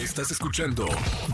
[0.00, 0.86] Estás escuchando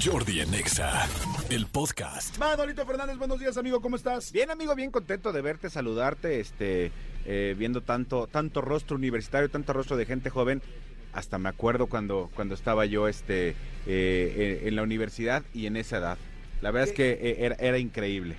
[0.04, 1.06] Jordi en Exa,
[1.50, 2.36] el podcast.
[2.38, 4.32] Manolito Fernández, buenos días, amigo, ¿cómo estás?
[4.32, 6.90] Bien, amigo, bien contento de verte, saludarte, este,
[7.24, 10.62] eh, viendo tanto, tanto rostro universitario, tanto rostro de gente joven.
[11.12, 13.54] Hasta me acuerdo cuando, cuando estaba yo este,
[13.86, 16.18] eh, en, en la universidad y en esa edad.
[16.60, 18.34] La verdad es que eh, era, era increíble.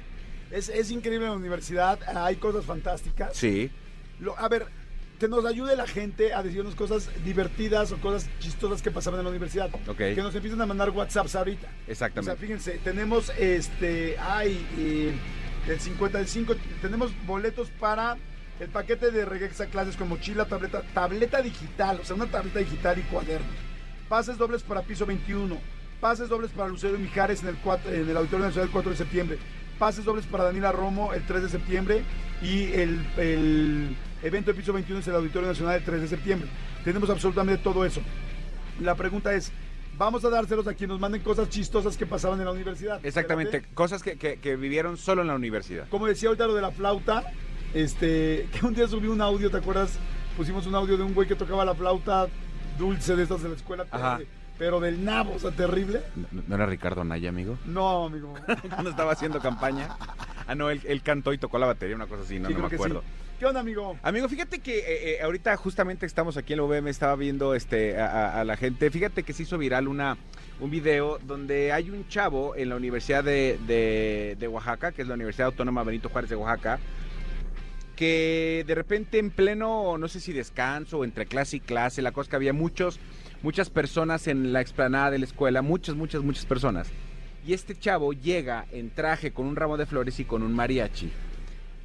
[0.51, 3.35] Es, es increíble en la universidad, hay cosas fantásticas.
[3.35, 3.71] Sí.
[4.19, 4.65] Lo- a ver,
[5.19, 9.23] que nos ayude la gente a decirnos cosas divertidas o cosas chistosas que pasaban en
[9.25, 9.69] la universidad.
[10.15, 11.67] Que nos empiecen a mandar WhatsApps ahorita.
[11.87, 12.31] Exactamente.
[12.31, 15.13] O sea, fíjense, tenemos este, ay, eh,
[15.67, 18.17] el 55, tenemos boletos para
[18.59, 22.97] el paquete de Regexa Clases con mochila, tableta, tableta digital, o sea, una tableta digital
[22.99, 23.55] y cuadernos.
[24.09, 25.57] Pases dobles para piso 21,
[25.99, 28.97] pases dobles para Lucero Mijares en el, cuatro- en el Auditorio Nacional el 4 de
[28.97, 29.37] septiembre,
[29.77, 32.03] pases dobles para Daniela Romo el 3 de septiembre
[32.41, 36.49] y el, el evento de piso 21 es el Auditorio Nacional el 3 de septiembre.
[36.83, 38.01] Tenemos absolutamente todo eso.
[38.79, 39.51] La pregunta es,
[39.97, 42.99] vamos a dárselos a quienes nos manden cosas chistosas que pasaban en la universidad.
[43.03, 43.63] Exactamente.
[43.73, 45.87] Cosas que, que- que vivieron solo en la universidad.
[45.89, 47.23] Como decía ahorita lo de la flauta,
[47.73, 49.97] este, que un día subí un audio, ¿te acuerdas?
[50.35, 52.27] Pusimos un audio de un güey que tocaba la flauta
[52.77, 54.19] dulce de estas de la escuela, Ajá.
[54.57, 56.01] Pero del nabo, o sea, terrible.
[56.15, 57.57] ¿No, no era Ricardo Naya, amigo?
[57.65, 58.33] No, amigo.
[58.69, 59.89] Cuando estaba haciendo campaña.
[60.47, 62.67] Ah, no, él, él cantó y tocó la batería, una cosa así, no, Sí, no
[62.67, 63.01] me acuerdo.
[63.01, 63.07] sí.
[63.39, 63.95] ¿Qué onda, amigo?
[64.01, 67.99] Amigo, fíjate que eh, eh, ahorita justamente estamos aquí en la UVM, estaba viendo este,
[68.01, 68.89] a, la gente.
[68.89, 70.17] Fíjate que se hizo viral una,
[70.59, 75.07] un video donde hay un chavo en la Universidad de, de- de Oaxaca, que es
[75.07, 76.79] la Universidad Autónoma Benito Juárez de Oaxaca,
[77.95, 82.11] que de repente en pleno, no sé si descanso o entre clase y clase, la
[82.11, 82.99] cosa que había muchos,
[83.41, 86.87] muchas personas en la explanada de la escuela, muchas, muchas, muchas personas.
[87.45, 91.11] Y este chavo llega en traje con un ramo de flores y con un mariachi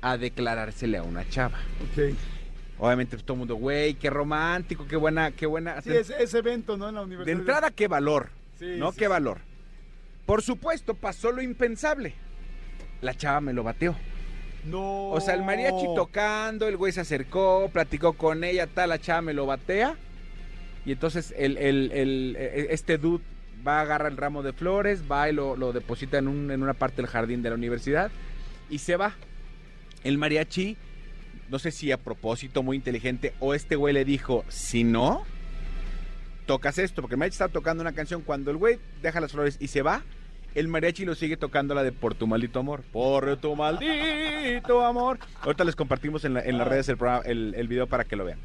[0.00, 1.58] a declarársele a una chava.
[1.92, 2.14] Ok.
[2.78, 5.80] Obviamente todo el mundo, güey, qué romántico, qué buena, qué buena.
[5.82, 6.88] Sí, de, ese, ese evento, ¿no?
[6.88, 7.38] En la de universidad.
[7.38, 8.90] entrada, qué valor, Sí, ¿no?
[8.90, 9.08] sí, qué sí.
[9.10, 9.38] valor.
[10.26, 12.14] Por supuesto, pasó lo impensable.
[13.00, 13.94] La chava me lo bateó.
[14.64, 15.10] No.
[15.10, 19.22] O sea, el mariachi tocando, el güey se acercó, platicó con ella, tal, la chava
[19.22, 19.96] me lo batea.
[20.84, 23.22] Y entonces el, el- el- e- este dude
[23.66, 26.74] va, agarra el ramo de flores, va y lo, lo deposita en, un- en una
[26.74, 28.10] parte del jardín de la universidad
[28.68, 29.14] y se va.
[30.02, 30.76] El mariachi,
[31.48, 35.22] no sé si a propósito, muy inteligente, o este güey le dijo, si no,
[36.46, 39.56] tocas esto, porque el mariachi estaba tocando una canción, cuando el güey deja las flores
[39.60, 40.02] y se va,
[40.56, 42.82] el mariachi lo sigue tocando la de Por tu maldito amor.
[42.92, 45.18] Por tu maldito amor.
[45.42, 48.16] Ahorita les compartimos en, la- en las redes el, programa- el, el video para que
[48.16, 48.38] lo vean.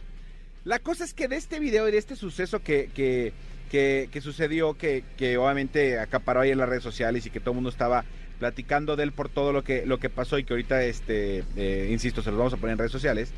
[0.67, 3.31] La cosa es que de este video y de este suceso que, que,
[3.71, 7.51] que- que sucedió, que, que obviamente acaparó ahí en las redes sociales y que todo
[7.51, 8.03] el mundo estaba
[8.37, 11.87] platicando de él por todo lo que, lo que pasó y que ahorita, este, eh,
[11.89, 13.31] insisto, se los vamos a poner en redes sociales,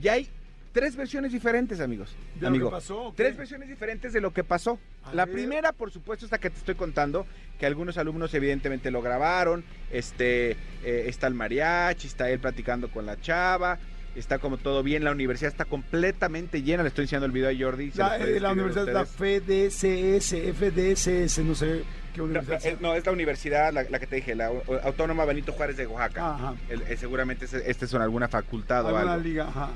[0.00, 0.28] ya hay
[0.72, 2.16] tres versiones diferentes, amigos.
[2.40, 2.64] ¿De amigo.
[2.64, 3.14] lo que pasó?
[3.16, 4.80] Tres versiones diferentes de lo que pasó.
[5.04, 5.34] A La ver.
[5.34, 7.26] primera, por supuesto, esta que te estoy contando,
[7.60, 9.62] que algunos alumnos evidentemente lo grabaron.
[9.92, 13.78] Este, eh, está el mariachi, está él platicando con la chava,
[14.16, 15.04] está como todo bien.
[15.04, 16.82] La universidad está completamente llena.
[16.82, 17.90] Le estoy enseñando el video a Jordi.
[17.94, 19.04] La, eh, la universidad es la.
[19.06, 21.82] FDCS, FDCS, no sé
[22.14, 22.66] qué universidad.
[22.66, 25.76] es, no, es la universidad, la, la que te dije, la Au- Autónoma Benito Juárez
[25.76, 26.34] de Oaxaca.
[26.34, 26.54] Ajá.
[26.68, 29.16] El- eh, seguramente este es alguna facultad o algo.
[29.16, 29.70] liga, ajá.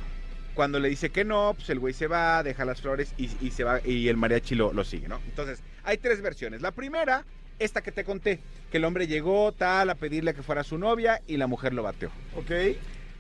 [0.55, 3.51] Cuando le dice que no, pues el güey se va, deja las flores y, y
[3.51, 5.21] se va y el mariachi lo, lo sigue, ¿no?
[5.27, 6.63] Entonces, hay tres versiones.
[6.63, 7.25] La primera,
[7.59, 11.21] esta que te conté, que el hombre llegó tal a pedirle que fuera su novia
[11.27, 12.11] y la mujer lo bateó.
[12.37, 12.51] Ok.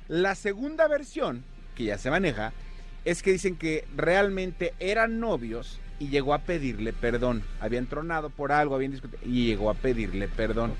[0.09, 1.44] La segunda versión,
[1.75, 2.53] que ya se maneja,
[3.05, 7.43] es que dicen que realmente eran novios y llegó a pedirle perdón.
[7.61, 10.75] Habían tronado por algo, habían discutido y llegó a pedirle perdón.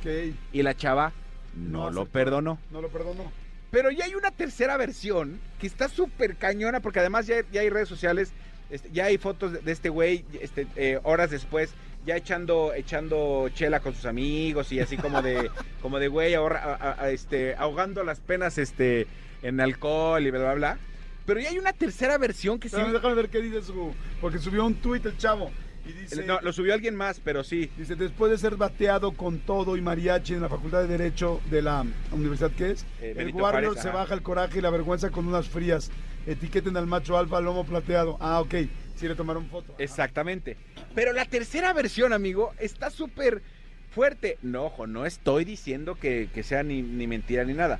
[0.53, 1.13] Y la chava
[1.55, 2.13] no, lo aceptó.
[2.13, 2.59] perdonó.
[2.71, 3.33] No lo perdonó.
[3.71, 7.71] Pero ya hay una tercera versión que está súper cañona, porque además ya, ya hay
[7.71, 8.33] redes sociales,
[8.71, 11.73] este, ya hay fotos de, de este güey, este, eh, horas después,
[12.07, 15.51] ya echando, echando chela con sus amigos y así como de,
[15.83, 19.07] como de güey, ahorra- a- a- este, ahogando las penas este,
[19.43, 20.79] en alcohol y bla, bla, bla.
[21.27, 22.77] Pero ya hay una tercera versión que sí.
[22.77, 23.93] Pero déjame ver qué dice su.
[24.21, 25.51] Porque subió un tuit el chavo.
[25.85, 26.25] Y dice.
[26.25, 27.69] No, lo subió alguien más, pero sí.
[27.77, 31.63] Dice, después de ser bateado con todo y mariachi en la Facultad de Derecho de
[31.63, 35.27] la universidad que es, Eh, el Warrior se baja el coraje y la vergüenza con
[35.27, 35.91] unas frías.
[36.29, 38.17] Etiqueten al macho alfa lomo plateado.
[38.21, 38.55] Ah, ok.
[38.97, 39.75] Sí le tomaron foto.
[39.79, 40.57] Exactamente.
[40.95, 43.43] Pero la tercera versión, amigo, está súper
[43.91, 44.39] fuerte.
[44.43, 47.79] No, ojo, no estoy diciendo que, que sea ni, ni mentira ni nada.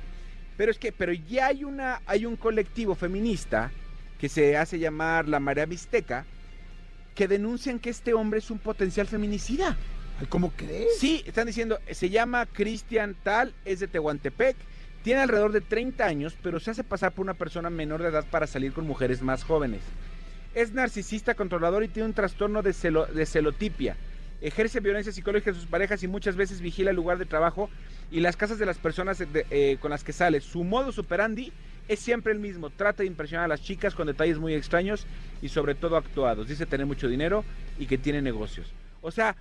[0.57, 3.71] Pero es que, pero ya hay una, hay un colectivo feminista
[4.19, 6.25] que se hace llamar la Marea Mixteca,
[7.15, 9.77] que denuncian que este hombre es un potencial feminicida.
[10.19, 10.97] Ay, ¿Cómo crees?
[10.99, 14.55] Sí, están diciendo, se llama Cristian Tal, es de Tehuantepec,
[15.03, 18.25] tiene alrededor de 30 años, pero se hace pasar por una persona menor de edad
[18.29, 19.81] para salir con mujeres más jóvenes.
[20.55, 23.95] Es narcisista, controlador y tiene un trastorno de, celo- de celotipia.
[24.39, 27.69] ejerce violencia psicológica en sus parejas y muchas veces vigila el lugar de trabajo
[28.11, 30.41] y las casas de las personas de- eh, con las que sale.
[30.41, 31.51] Su modo superandi
[31.87, 32.69] es siempre el mismo.
[32.69, 35.07] Trata de impresionar a las chicas con detalles muy extraños
[35.41, 36.47] y sobre todo actuados.
[36.47, 37.43] Dice tener mucho dinero
[37.79, 38.71] y que tiene negocios.
[39.01, 39.35] O sea,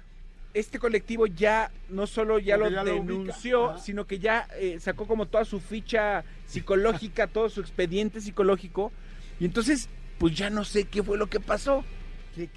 [0.54, 5.06] este colectivo ya no solo ya Porque lo ya denunció, sino que ya eh, sacó
[5.06, 8.92] como toda su ficha psicológica, todo su expediente psicológico.
[9.38, 11.84] Y entonces, pues ya no sé qué fue lo que pasó.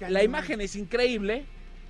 [0.08, 1.46] La imagen es increíble,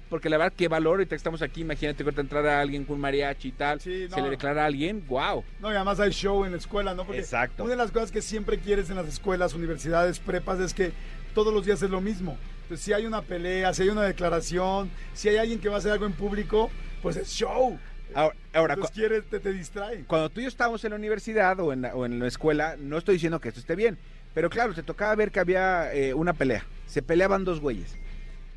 [0.09, 0.99] porque la verdad, qué valor.
[0.99, 4.31] Ahorita estamos aquí, imagínate que entrar a alguien con mariachi y tal, Sí, se le
[4.31, 5.45] declara a alguien, wow.
[5.61, 7.05] No, y además hay show en la escuela, ¿no?
[7.05, 7.65] Porque Exacto.
[7.65, 10.93] Una de las cosas que siempre quieres en las escuelas, universidades, prepas, es que
[11.35, 12.37] todos los días es lo mismo.
[12.63, 15.79] Entonces, si hay una pelea, si hay una declaración, si hay alguien que va a
[15.79, 16.71] hacer algo en público,
[17.03, 17.79] pues es show.
[18.15, 20.05] Ahora, ahora, quieres, te, te distrae.
[20.05, 22.77] cuando tú y yo estábamos en la universidad o en la, o en la escuela,
[22.77, 23.99] no estoy diciendo que esto esté bien,
[24.35, 26.65] pero claro, te tocaba ver que había eh, una pelea.
[26.87, 27.97] Se peleaban dos güeyes.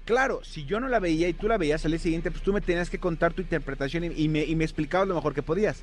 [0.06, 2.52] Claro, si yo no la veía y tú la veías al día siguiente, pues tú
[2.52, 5.42] me tenías que contar tu interpretación y, y me, y me explicabas lo mejor que
[5.44, 5.82] podías.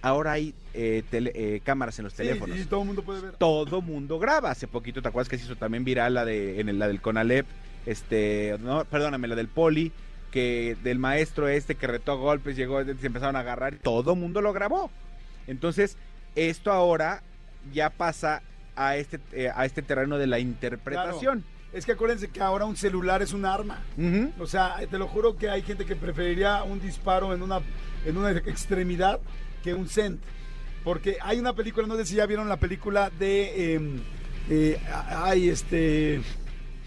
[0.00, 2.58] Ahora hay eh, tele- eh, cámaras en los Sí, teléfonos.
[2.58, 3.34] y todo el mundo puede ver.
[3.36, 4.50] todo mundo graba.
[4.50, 7.00] Hace poquito, ¿te acuerdas que se hizo también viral la de en el- la del
[7.00, 7.46] Conalep?
[7.86, 9.92] Este, no, perdóname, la del Poli,
[10.32, 14.40] que del maestro este que retó a golpes, llegó, se empezaron a agarrar, todo mundo
[14.40, 14.90] lo grabó.
[15.46, 15.96] Entonces,
[16.34, 17.22] esto ahora
[17.72, 18.42] ya pasa
[18.76, 21.44] a este eh, a este terreno de la interpretación.
[21.72, 23.80] Es que acuérdense que ahora un celular es un arma.
[23.96, 24.30] Ujú.
[24.38, 27.60] O sea, te lo juro que hay gente que preferiría un disparo en una,
[28.04, 29.20] en una extremidad
[29.62, 30.20] que un cent.
[30.84, 33.76] Porque hay una película, no sé si ya vieron la película de.
[33.76, 33.80] eh,
[34.50, 36.20] eh, hay este.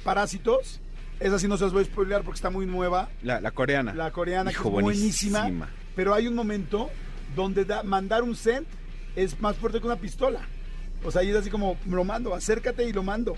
[0.03, 0.81] Parásitos.
[1.19, 3.09] Esa sí no se las voy a spoilear porque está muy nueva.
[3.23, 3.93] La, la coreana.
[3.93, 5.39] La coreana, Hijo, que es buenísima.
[5.41, 5.69] buenísima.
[5.95, 6.89] Pero hay un momento
[7.35, 8.67] donde da- mandar un cent
[9.15, 10.41] es más fuerte que una pistola.
[11.05, 13.35] O sea, es así como, lo mando, acércate y lo mando.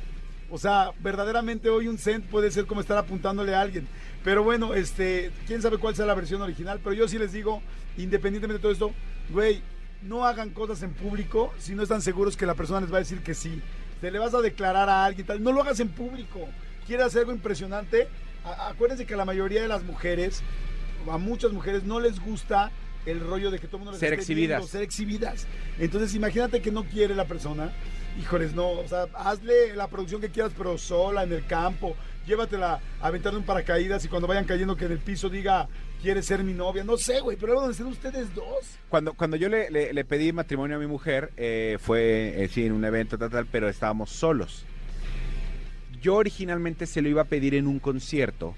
[0.50, 3.88] O sea, verdaderamente hoy un cent puede ser como estar apuntándole a alguien.
[4.24, 6.80] Pero bueno, este, quién sabe cuál sea la versión original.
[6.82, 7.62] Pero yo sí les digo,
[7.98, 8.92] independientemente de todo esto,
[9.30, 9.62] güey,
[10.02, 13.00] no hagan cosas en público si no están seguros que la persona les va a
[13.00, 13.62] decir que sí.
[14.00, 16.40] Te le vas a declarar a alguien, tal, no lo hagas en público.
[16.86, 18.08] ¿Quieres hacer algo impresionante?
[18.46, 20.42] Acuérdense que a la mayoría de las mujeres,
[21.12, 22.72] a muchas mujeres, no les gusta
[23.08, 24.58] el rollo de que todo el mundo Ser esté exhibidas.
[24.60, 25.48] viendo, ser exhibidas.
[25.80, 27.72] Entonces, imagínate que no quiere la persona.
[28.20, 31.96] Híjoles, no, o sea, hazle la producción que quieras, pero sola, en el campo.
[32.26, 35.70] Llévatela a aventarle un paracaídas y cuando vayan cayendo que en el piso diga,
[36.02, 36.84] ¿quieres ser mi novia?
[36.84, 38.66] No sé, güey, pero donde estén ustedes dos.
[38.90, 42.66] Cuando, cuando yo le, le- le pedí matrimonio a mi mujer, eh, fue eh, sí,
[42.66, 44.66] en un evento tal, tal, pero estábamos solos.
[46.02, 48.56] Yo originalmente se lo iba a pedir en un concierto,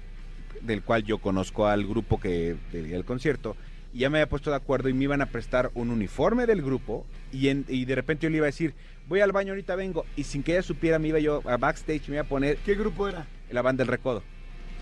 [0.62, 3.56] del cual yo conozco al grupo que del concierto,
[3.92, 6.62] y ya me había puesto de acuerdo y me iban a prestar un uniforme del
[6.62, 8.74] grupo, y, en- y de repente yo le iba a decir,
[9.08, 12.08] voy al baño, ahorita vengo, y sin que ella supiera me iba yo a backstage,
[12.08, 13.26] me iba a poner ¿Qué grupo era?
[13.50, 14.22] la banda del recodo.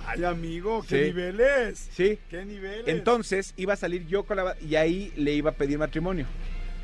[0.06, 1.04] Ay, amigo, qué Sí.
[1.10, 1.88] niveles.
[1.92, 2.18] ¿Sí?
[2.30, 2.86] ¿Qué niveles?
[2.88, 6.24] Entonces iba a salir yo con la y ahí le iba a pedir matrimonio.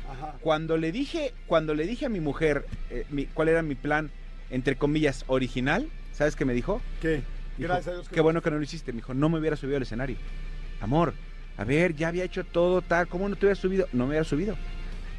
[0.09, 0.35] Ajá.
[0.41, 4.11] Cuando le dije, cuando le dije a mi mujer eh, mi- cuál era mi plan,
[4.51, 6.81] entre comillas, original, ¿sabes qué me dijo?
[7.01, 7.21] ¿Qué?
[7.57, 8.09] Dijo, Gracias a Dios.
[8.09, 8.91] Qué bueno que no lo hiciste.
[8.91, 10.17] Me dijo, no me hubiera subido al escenario.
[10.81, 11.13] Amor,
[11.57, 13.87] a ver, ya había hecho todo tal, ¿cómo no te hubiera subido?
[13.93, 14.55] No me hubiera subido.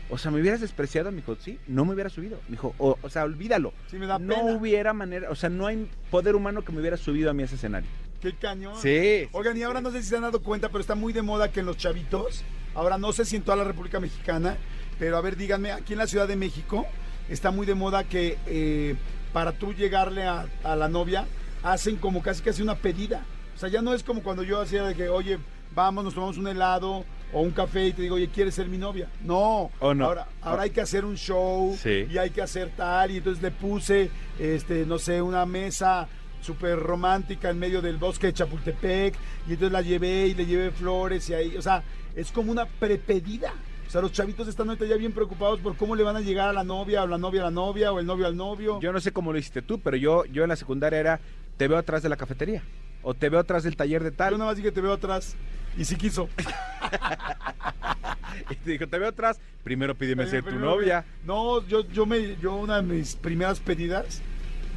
[0.09, 1.11] O sea, ¿me hubieras despreciado?
[1.11, 2.39] Me dijo, sí, no me hubiera subido.
[2.49, 3.73] Me dijo, o, o sea, olvídalo.
[3.91, 4.55] Sí, me da no pena.
[4.55, 7.47] hubiera manera, o sea, no hay poder humano que me hubiera subido a mí a
[7.47, 7.89] ese escenario.
[8.21, 8.75] Qué cañón.
[8.81, 9.29] Sí.
[9.33, 11.51] Oigan, y ahora no sé si se han dado cuenta, pero está muy de moda
[11.51, 14.57] que en los chavitos, ahora no sé si en toda la República Mexicana,
[14.99, 16.87] pero a ver, díganme, aquí en la Ciudad de México
[17.29, 18.95] está muy de moda que eh,
[19.33, 21.27] para tú llegarle a, a la novia,
[21.63, 23.25] hacen como casi casi una pedida.
[23.57, 25.39] O sea, ya no es como cuando yo hacía de que, oye,
[25.77, 28.79] vamos, nos tomamos un helado o un café y te digo, oye, ¿quieres ser mi
[28.79, 29.09] novia?
[29.23, 29.71] No.
[29.79, 30.07] Oh, no.
[30.07, 32.07] Ahora, ahora hay que hacer un show Sí.
[32.11, 36.09] y hay que hacer tal, y entonces le puse, este, no sé, una mesa
[36.41, 39.15] súper romántica en medio del bosque de Chapultepec,
[39.49, 41.83] y entonces la llevé y le llevé flores y ahí, o sea,
[42.15, 43.53] es como una prepedida.
[43.87, 46.49] O sea, los chavitos están ahorita ya bien preocupados por cómo le van a llegar
[46.49, 48.81] a la novia, o la novia a la novia, o el novio al novio.
[48.81, 51.21] Yo no sé cómo lo hiciste tú, pero yo, yo en la secundaria era,
[51.57, 52.63] te veo atrás de la cafetería.
[53.03, 54.33] O te veo atrás del taller de Yo tal.
[54.39, 55.37] nada más dije, te veo atrás,
[55.77, 56.29] y sí quiso.
[58.51, 61.05] Y te dijo, te veo atrás, primero pídeme ser tu novia.
[61.25, 64.21] No, yo, yo, me, yo una de mis primeras pedidas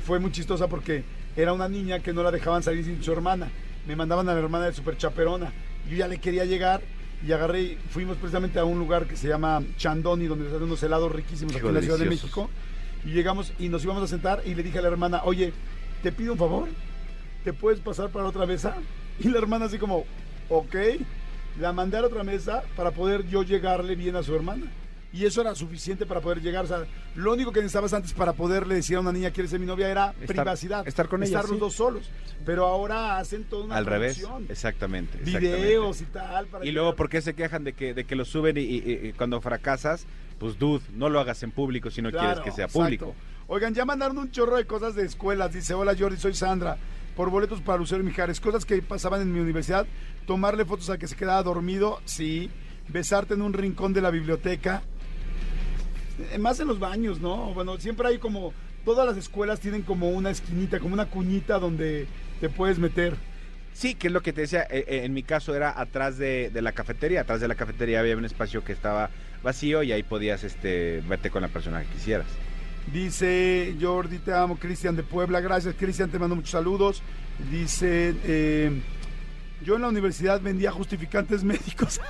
[0.06, 1.04] fue muy chistosa porque
[1.36, 3.50] era una niña que no la dejaban salir sin su hermana.
[3.86, 5.52] Me mandaban a la hermana de super chaperona.
[5.90, 6.82] Yo ya le quería llegar
[7.26, 10.64] y agarré, y fuimos precisamente a un lugar que se llama Chandoni, donde se hacen
[10.64, 12.06] unos helados riquísimos aquí en la Ciudad de.
[12.06, 12.50] México.
[13.06, 15.54] Y llegamos y nos íbamos a sentar y le dije a la hermana, oye,
[16.02, 16.68] te pido un favor,
[17.44, 18.76] ¿te puedes pasar para otra mesa?
[19.20, 20.06] Y la hermana así como,
[20.50, 20.76] ok.
[21.60, 24.66] La mandé a la otra mesa para poder yo llegarle bien a su hermana.
[25.12, 26.66] y eso era suficiente para poder llegar.
[26.66, 29.60] O sea, lo único que necesitabas antes para poderle decir a una niña ¿quieres ser
[29.60, 29.90] mi novia?
[29.90, 30.88] era Estar- privacidad.
[30.88, 31.60] estar con ella, Estar los sí.
[31.60, 32.10] dos solos.
[32.46, 34.24] Pero ahora hacen toda una Al revés.
[34.50, 35.18] Exactamente.
[35.24, 36.46] Videos y tal.
[36.46, 39.08] para Y luego, ¿por qué se quejan de que, de que lo suben y, y-
[39.10, 40.06] y cuando fracasas?
[40.38, 42.80] Pues, dude, no lo hagas en público si no Claro, quieres que sea exacto.
[42.84, 43.16] público.
[43.48, 45.52] Oigan, ya mandaron un chorro de cosas de escuelas.
[45.52, 46.78] Dice, hola Jordi, soy Sandra.
[47.20, 48.40] Por boletos para Lucero Mijares.
[48.40, 49.86] Cosas que pasaban en mi universidad.
[50.26, 52.00] Tomarle fotos al que se quedaba dormido.
[52.06, 52.50] Sí.
[52.88, 54.84] Besarte en un rincón de la biblioteca.
[56.32, 57.54] Eh, Más en los baños, ¿no?
[57.54, 58.54] Bueno, siempre hay como...
[58.86, 62.08] Todas las escuelas tienen como una esquinita, como una cuñita donde
[62.40, 63.18] te puedes meter.
[63.74, 66.50] Sí, que es lo que te decía, eh, eh, en mi caso era atrás de,
[66.50, 69.10] de la cafetería, atrás de la cafetería había un espacio que estaba
[69.44, 72.28] vacío y ahí podías este, verte con la persona que quisieras.
[72.94, 75.40] Dice Jordi, te amo, Cristian de Puebla.
[75.42, 77.04] Gracias, Cristian, te mando muchos saludos.
[77.52, 78.82] Dice, eh,
[79.64, 82.02] yo en la universidad vendía justificantes médicos.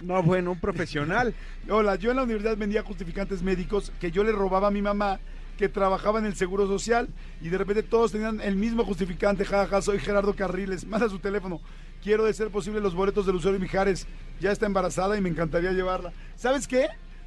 [0.00, 1.34] No, bueno, un profesional.
[1.68, 5.18] Hola, yo en la universidad vendía justificantes médicos que yo le robaba a mi mamá
[5.58, 7.08] que trabajaba en el Seguro Social
[7.42, 9.44] y de repente todos tenían el mismo justificante.
[9.44, 10.86] Jaja, soy Gerardo Carriles.
[10.86, 11.60] Manda su teléfono.
[12.02, 14.06] Quiero de ser posible los boletos de Lucero y Mijares.
[14.40, 16.12] Ya está embarazada y me encantaría llevarla.
[16.36, 16.86] ¿Sabes qué?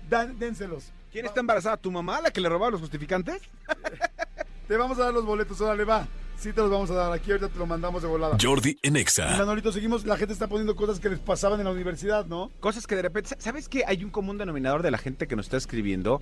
[0.10, 0.94] Dan- dénselos.
[1.12, 1.77] ¿Quién está embarazada?
[1.77, 3.41] ¿Tu mamá, la que le robaba los justificantes?
[4.68, 6.08] Te vamos a dar los boletos, órale, va.
[6.38, 7.12] Sí te los vamos a dar.
[7.12, 8.38] Aquí ahorita te lo mandamos de volada.
[8.41, 9.38] Jordi en Y Exa.
[9.38, 10.06] Manolito, seguimos.
[10.06, 12.50] La gente está poniendo cosas que les pasaban en la universidad, ¿no?
[12.62, 13.84] Cosas que de repente, ¿sabes qué?
[13.86, 16.20] Hay un común denominador de la gente que nos está escribiendo.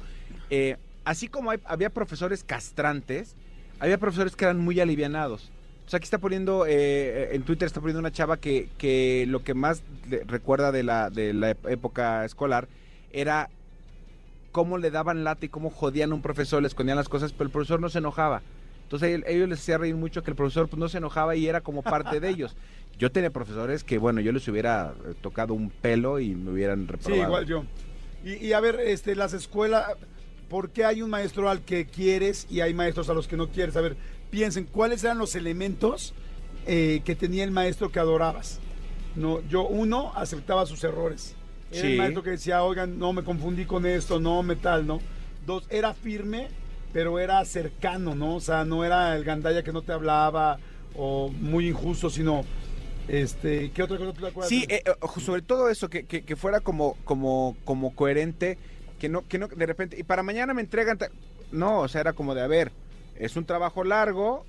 [0.50, 3.36] Eh, así como hay- había profesores castrantes,
[3.80, 5.52] había profesores que eran muy alivianados.
[5.86, 9.44] O sea, aquí está poniendo, eh, en Twitter está poniendo una chava que, que lo
[9.44, 9.84] que más
[10.26, 12.68] recuerda de la, de la época escolar
[13.14, 13.50] era
[14.52, 17.46] cómo le daban lata y cómo jodían a un profesor, le escondían las cosas, pero
[17.46, 18.42] el profesor no se enojaba.
[18.84, 21.62] Entonces ellos les hacía reír mucho que el profesor pues, no se enojaba y era
[21.62, 22.56] como parte de ellos.
[22.98, 26.82] Yo tenía profesores que, bueno, yo les hubiera eh, tocado un pelo y me hubieran
[26.82, 27.24] Sí, reprobado.
[27.24, 27.64] igual yo.
[28.26, 29.86] Y, y a ver, este, las escuelas,
[30.50, 33.50] ¿por qué hay un maestro al que quieres y hay maestros a los que no
[33.50, 33.78] quieres?
[33.78, 33.96] A ver,
[34.32, 36.14] piensen, ¿cuáles eran los elementos
[36.66, 38.60] eh, que tenía el maestro que adorabas?
[39.16, 41.36] No, yo, uno, aceptaba sus errores.
[41.72, 45.00] Era el maestro que decía, oigan, no me confundí con esto, no me tal, ¿no?
[45.46, 46.48] Dos, era firme,
[46.94, 48.36] pero era cercano, ¿no?
[48.36, 50.60] O sea, no era el gandalla que no te hablaba
[50.96, 52.44] o muy injusto, sino,
[53.08, 54.50] este, ¿qué otra cosa tú te acuerdas?
[54.50, 58.58] Sí, eh, eh, sobre todo eso, que, que- que fuera como, como, como coherente,
[59.00, 60.98] que no, que no, de repente, y para mañana me entregan,
[61.52, 62.72] no, o sea, era como de, a ver,
[63.16, 64.46] es un trabajo largo,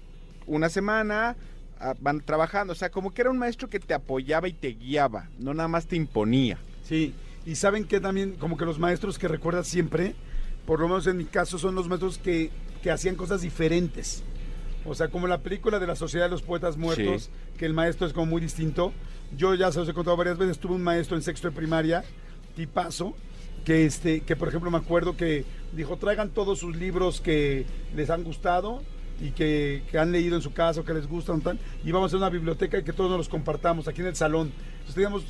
[0.47, 1.37] una semana,
[1.79, 4.69] ah, van trabajando, o sea, como que era un maestro que te apoyaba y te
[4.69, 6.59] guiaba, no nada más te imponía.
[6.91, 7.15] Sí,
[7.47, 10.17] y saben que también, como que los maestros que recuerdas siempre,
[10.67, 12.51] por lo menos en mi caso, son los maestros que,
[12.83, 14.25] que hacían cosas diferentes.
[14.85, 17.31] O sea, como la película de la Sociedad de los Poetas Muertos, Sí.
[17.59, 18.93] que el maestro es como muy distinto.
[19.37, 22.03] Yo ya se los he contado varias veces, tuve un maestro en sexto de primaria,
[22.57, 23.15] tipazo,
[23.65, 25.45] que, este, que por ejemplo me acuerdo que
[25.77, 28.83] dijo, traigan todos sus libros que les han gustado
[29.21, 32.07] y que, que han leído en su casa o que les gustan, tal, y vamos
[32.07, 34.51] a hacer una biblioteca y que todos nos los compartamos aquí en el salón.
[34.73, 35.25] Entonces teníamos,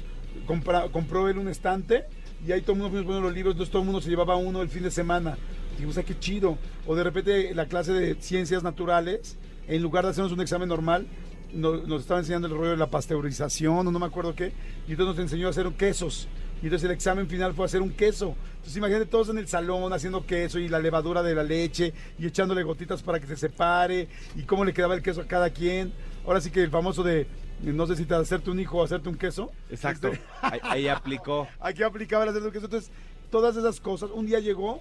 [0.47, 2.05] compra- compró él un estante
[2.47, 4.37] y ahí todo el mundo fuimos poniendo los libros, entonces todo el mundo se llevaba
[4.37, 5.37] uno el fin de semana.
[5.73, 6.59] Dijimos, ah, qué chido.
[6.87, 9.37] O de repente la clase de ciencias naturales,
[9.69, 11.07] en lugar de hacernos un examen normal,
[11.53, 14.53] no- nos, estaba enseñando el rollo de la pasteurización o no me acuerdo qué,
[14.87, 16.29] y entonces nos enseñó a hacer quesos.
[16.63, 18.35] Y entonces el examen final fue hacer un queso.
[18.57, 22.27] Entonces imagínate todos en el salón haciendo queso y la levadura de la leche y
[22.27, 25.91] echándole gotitas para que se separe y cómo le quedaba el queso a cada quien.
[26.27, 27.27] Ahora sí que el famoso de,
[27.63, 29.51] no sé si te hacerte un hijo o hacerte un queso.
[29.71, 30.09] Exacto.
[30.09, 31.49] Este, Ahí, ahí aplicó.
[31.61, 32.67] Aquí aplicaba el hacer un queso.
[32.67, 32.91] Entonces,
[33.31, 34.11] todas esas cosas.
[34.13, 34.81] Un día llegó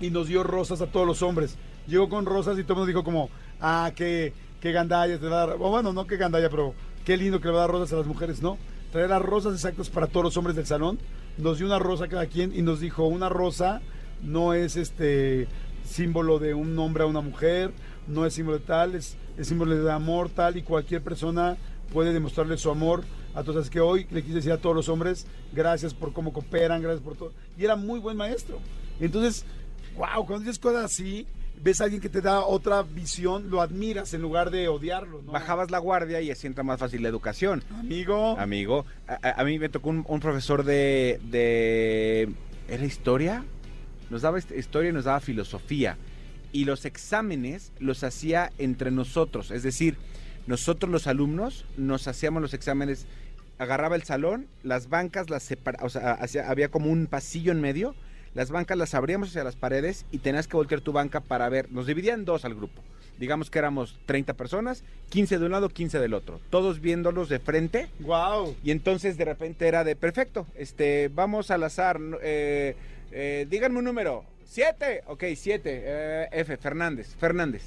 [0.00, 1.56] y nos dio rosas a todos los hombres.
[1.86, 5.42] Llegó con rosas y todo el mundo dijo como, ah, qué, qué gandalla te va
[5.42, 5.58] a dar.
[5.58, 6.74] Bueno, no qué gandalla, pero
[7.04, 8.58] qué lindo que le va a dar rosas a las mujeres, ¿no?
[8.92, 10.98] Traer las rosas exactas para todos los hombres del salón.
[11.38, 13.80] Nos dio una rosa a cada quien y nos dijo, una rosa
[14.22, 15.48] no es este
[15.84, 17.72] símbolo de un hombre a una mujer,
[18.06, 21.56] no es símbolo de tal, es, es símbolo de amor tal y cualquier persona
[21.92, 23.62] puede demostrarle su amor a todos.
[23.62, 27.02] Así que hoy le quise decir a todos los hombres, gracias por cómo cooperan, gracias
[27.02, 27.32] por todo.
[27.58, 28.58] Y era muy buen maestro.
[29.00, 29.44] Entonces,
[29.96, 31.26] wow, cuando dices cosas así,
[31.62, 35.22] ves a alguien que te da otra visión, lo admiras en lugar de odiarlo.
[35.22, 35.32] ¿no?
[35.32, 37.62] Bajabas la guardia y así entra más fácil la educación.
[37.78, 38.38] Amigo.
[38.38, 42.28] Amigo, a, a- mí me tocó un, un profesor de, de...
[42.68, 43.44] ¿Era historia?
[44.10, 45.96] Nos daba hist- historia y nos daba filosofía.
[46.52, 49.50] Y los exámenes los hacía entre nosotros.
[49.50, 49.96] Es decir,
[50.46, 53.06] nosotros los alumnos nos hacíamos los exámenes.
[53.58, 57.94] Agarraba el salón, las bancas las separaba, o sea, había como un pasillo en medio.
[58.34, 61.72] Las bancas las abríamos hacia las paredes y tenías que voltear tu banca para ver.
[61.72, 62.82] Nos dividían en dos al grupo.
[63.18, 66.38] Digamos que éramos 30 personas, 15 de un lado, 15 del otro.
[66.50, 68.54] Todos viéndolos de frente Wow.
[68.62, 72.76] y entonces de repente era de perfecto, este, vamos al azar, eh,
[73.10, 74.24] eh, díganme un número.
[74.44, 75.02] Siete.
[75.06, 75.82] Ok, siete.
[75.84, 77.14] Eh, F, Fernández.
[77.18, 77.62] Fernández.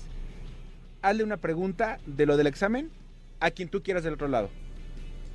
[1.01, 2.89] Hazle una pregunta de lo del examen
[3.39, 4.49] a quien tú quieras del otro lado.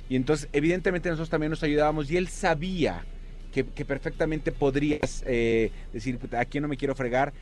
[0.09, 3.03] Y entonces, evidentemente, nosotros también nos ayudábamos y él sabía
[3.51, 7.33] que, que perfectamente podrías eh, decir, "Puta, aquí no me quiero fregar.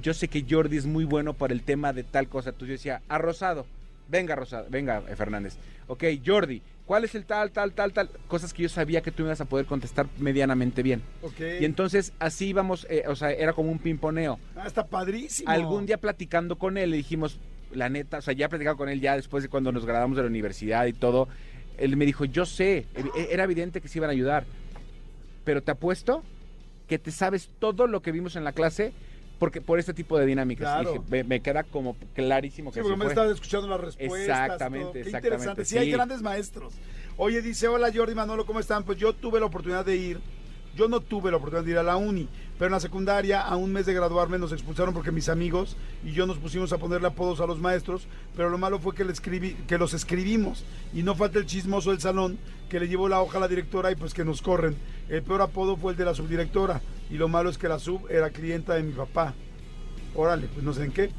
[0.00, 2.50] Yo sé que Jordi es muy bueno por el tema de tal cosa.
[2.50, 3.66] Entonces yo decía, a Rosado.
[4.08, 4.66] Venga, Rosado.
[4.70, 5.56] Venga, eh, Fernández.
[5.88, 8.08] Ok, Jordi, ¿cuál es el tal, tal, tal, tal?
[8.28, 11.02] Cosas que yo sabía que tú ibas a poder contestar medianamente bien.
[11.22, 11.40] Ok.
[11.60, 14.38] Y entonces así íbamos, eh, o sea, era como un pimponeo.
[14.56, 15.50] Ah, está padrísimo.
[15.50, 17.38] Algún día platicando con él le dijimos,
[17.74, 20.22] la neta, o sea, ya platicado con él ya después de cuando nos graduamos de
[20.22, 21.28] la universidad y todo,
[21.78, 24.44] él me dijo, yo sé, e- era evidente que se iban a ayudar,
[25.44, 26.22] pero te apuesto
[26.88, 28.92] que te sabes todo lo que vimos en la clase
[29.38, 30.68] porque por este tipo de dinámicas.
[30.68, 30.92] Y Claro.
[30.92, 34.20] dije, me, me queda como clarísimo que Sí, porque me estaba escuchando las respuestas.
[34.20, 34.92] Exactamente, todo.
[34.92, 35.64] Qué exactamente, interesante.
[35.64, 35.90] Sí, hay sí.
[35.92, 36.74] grandes maestros.
[37.16, 38.84] Oye, dice, hola Jordi Manolo, ¿cómo están?
[38.84, 40.20] Pues yo tuve la oportunidad de ir.
[40.76, 42.28] Yo no tuve la oportunidad de ir a la uni,
[42.62, 46.12] pero en la secundaria, a un mes de graduarme, nos expulsaron porque mis amigos y
[46.12, 49.10] yo nos pusimos a ponerle apodos a los maestros, pero lo malo fue que, le
[49.10, 50.64] escribí, que los escribimos
[50.94, 52.38] y no falta el chismoso del salón
[52.70, 54.76] que le llevó la hoja a la directora y pues que nos corren.
[55.08, 58.06] El peor apodo fue el de la subdirectora y lo malo es que la sub
[58.08, 59.34] era clienta de mi papá.
[60.14, 61.10] Órale, pues no sé en qué.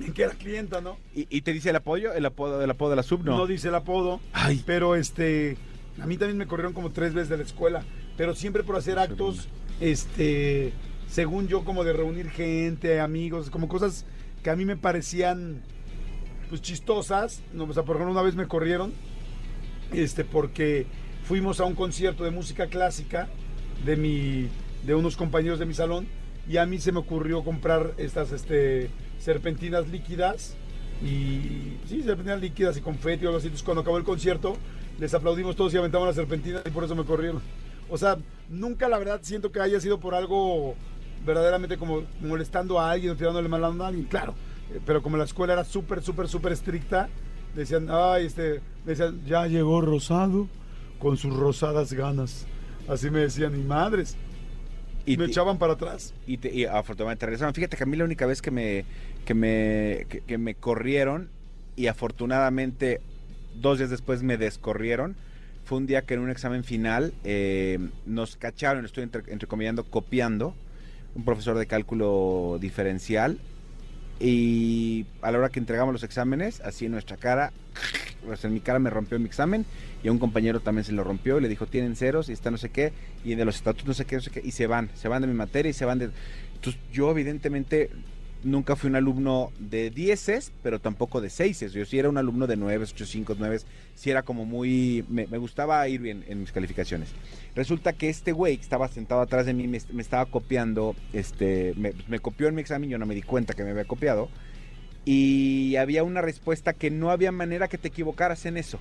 [0.00, 0.96] En qué era clienta, ¿no?
[1.14, 3.22] ¿Y, y te dice el apoyo, el apodo, el apodo de la sub?
[3.24, 3.36] No.
[3.36, 4.20] no dice el apodo.
[4.32, 4.62] Ay.
[4.64, 5.58] Pero este,
[6.00, 7.84] a mí también me corrieron como tres veces de la escuela,
[8.16, 9.48] pero siempre por hacer actos,
[9.82, 10.72] este,
[11.08, 14.06] según yo, como de reunir gente, amigos, como cosas
[14.44, 15.60] que a mí me parecían,
[16.48, 17.42] pues chistosas.
[17.52, 18.92] No, o sea, por ejemplo, una vez me corrieron,
[19.92, 20.86] este, porque
[21.24, 23.28] fuimos a un concierto de música clásica
[23.84, 24.48] de mi,
[24.86, 26.06] de unos compañeros de mi salón
[26.48, 30.56] y a mí se me ocurrió comprar estas, este, serpentinas líquidas
[31.02, 33.50] y sí, serpentinas líquidas y confeti o algo así.
[33.64, 34.56] Cuando acabó el concierto,
[35.00, 37.42] les aplaudimos todos y aventamos las serpentinas y por eso me corrieron.
[37.88, 40.74] O sea, nunca la verdad siento que haya sido por algo
[41.24, 44.34] verdaderamente como molestando a alguien o tirándole mal a alguien, claro.
[44.72, 47.08] Eh, Pero como la escuela era súper, súper, súper estricta,
[47.54, 50.48] decían, ay, este, decían, ya llegó Rosado
[50.98, 52.46] con sus rosadas ganas.
[52.88, 54.16] Así me decían, y madres.
[55.04, 56.14] Y me te- echaban para atrás.
[56.26, 57.54] y, te- y afortunadamente regresaron.
[57.54, 58.84] Fíjate que a mí la única vez que me,
[59.24, 61.30] que me, que, que me corrieron
[61.76, 63.00] y afortunadamente
[63.54, 65.16] dos días después me descorrieron
[65.64, 70.54] fue un día que en un examen final eh, nos cacharon, estoy entre, entrecomillando, copiando,
[71.14, 73.38] un profesor de cálculo diferencial
[74.18, 77.52] y a la hora que entregamos los exámenes, así en nuestra cara,
[78.24, 79.66] pues en mi cara me rompió mi examen
[80.02, 82.50] y a un compañero también se lo rompió y le dijo tienen ceros y está
[82.50, 82.92] no sé qué
[83.24, 85.22] y de los estatutos no sé qué, no sé qué y se van, se van
[85.22, 86.10] de mi materia y se van de...
[86.54, 87.90] Entonces yo evidentemente
[88.44, 91.72] nunca fui un alumno de dieces, pero tampoco de seises.
[91.72, 93.58] Yo sí era un alumno de nueve, ocho, cinco, nueve.
[93.94, 95.04] Sí era como muy...
[95.08, 97.10] Me, me gustaba ir bien en mis calificaciones.
[97.54, 101.74] Resulta que este güey que estaba sentado atrás de mí me, me estaba copiando, este,
[101.76, 104.28] me, me copió en mi examen, yo no me di cuenta que me había copiado.
[105.04, 108.78] Y había una respuesta que no había manera que te equivocaras en eso.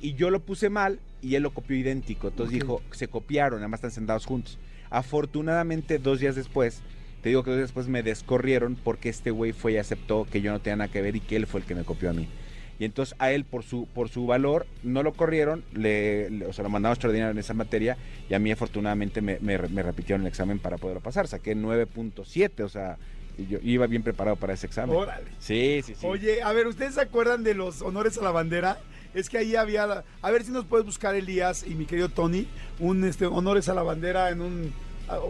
[0.00, 2.28] Y yo lo puse mal y él lo copió idéntico.
[2.28, 4.58] Entonces dijo, se copiaron, además están sentados juntos.
[4.88, 6.82] Afortunadamente, dos días después,
[7.26, 10.60] te digo que después me descorrieron porque este güey fue y aceptó que yo no
[10.60, 12.28] tenía nada que ver y que él fue el que me copió a mí.
[12.78, 16.52] Y entonces a él, por su, por su valor, no lo corrieron, le, le- o
[16.52, 17.96] sea, lo mandaron extraordinario en esa materia
[18.30, 21.26] y a mí afortunadamente me, me, me repitieron el examen para poderlo pasar.
[21.26, 22.96] Saqué 9.7, o sea,
[23.36, 24.94] y yo iba bien preparado para ese examen.
[24.94, 25.26] Órale.
[25.40, 26.06] Sí, sí, sí.
[26.06, 28.78] Oye, a ver, ¿ustedes se acuerdan de los honores a la bandera?
[29.14, 32.08] Es que ahí había, la- a ver si nos puedes buscar Elías y mi querido
[32.08, 32.46] Tony,
[32.78, 34.72] un este honores a la bandera en un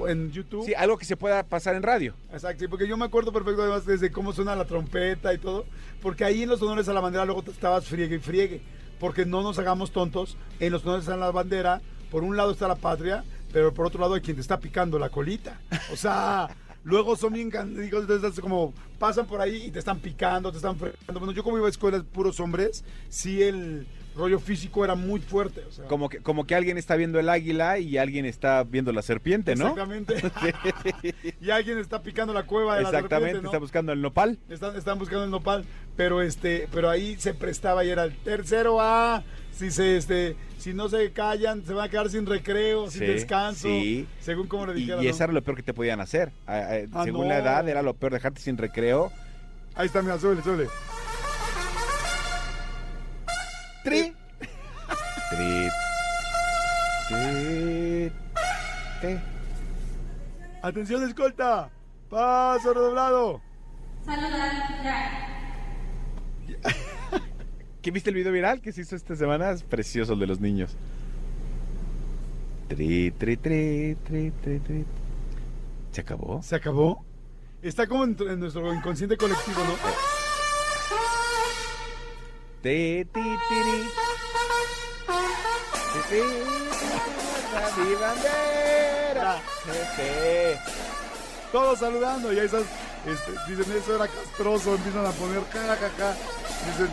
[0.08, 0.64] en YouTube.
[0.64, 2.14] Sí, algo que se pueda pasar en radio.
[2.32, 5.64] Exacto, sí, porque yo me acuerdo perfecto además desde cómo suena la trompeta y todo,
[6.02, 8.62] porque ahí en los honores a la bandera luego te estabas friegue y friegue,
[8.98, 12.68] porque no nos hagamos tontos, en los honores a la bandera, por un lado está
[12.68, 15.60] la patria, pero por otro lado hay quien te está picando la colita.
[15.92, 16.48] O sea,
[16.84, 20.58] luego son bien candigos, entonces es como pasan por ahí y te están picando, te
[20.58, 21.20] están fregando.
[21.20, 23.86] Bueno, yo como iba a escuelas puros hombres, sí el
[24.16, 25.62] rollo físico era muy fuerte.
[25.68, 28.92] O sea, Como que, como que alguien está viendo el águila y alguien está viendo
[28.92, 29.68] la serpiente, ¿no?
[29.68, 30.14] Exactamente.
[31.40, 33.48] y alguien está picando la cueva de la Exactamente, ¿no?
[33.48, 34.38] está buscando el nopal.
[34.48, 35.64] Están, están buscando el nopal,
[35.96, 39.22] pero este, pero ahí se prestaba y era el tercero A.
[39.52, 43.68] Si se este, si no se callan, se van a quedar sin recreo, sin descanso,
[43.68, 44.06] sí.
[44.20, 45.02] según como le dijeron.
[45.02, 46.30] y eso era lo peor que te podían hacer.
[46.46, 47.28] Ah, según no.
[47.28, 49.10] la edad, era lo peor dejarte sin recreo.
[49.74, 50.68] Ahí está, mira, súbele, súbele.
[53.86, 54.12] Tri.
[55.30, 55.70] Tri.
[57.08, 58.12] Tri.
[59.00, 59.18] Tri.
[60.60, 61.70] Atención, escolta.
[62.10, 63.40] Paso redoblado.
[67.80, 69.52] ¿Qué viste el video viral que se hizo esta semana?
[69.52, 70.76] Es precioso el de los niños.
[72.66, 74.84] Tri, tri, tri, tri, tri, tri.
[75.92, 76.42] ¿Se acabó?
[76.42, 77.04] ¿Se acabó?
[77.62, 80.15] Está como en, en nuestro inconsciente colectivo, ¿no?
[82.62, 83.20] Ti, ti.
[83.20, 83.22] Ti,
[86.08, 86.22] ti, ti,
[87.78, 89.40] mi bandera.
[91.52, 92.64] Todos saludando y ahí estás,
[93.06, 96.14] este, dicen eso era castroso, empiezan a poner ja, ja.
[96.66, 96.90] Dicen,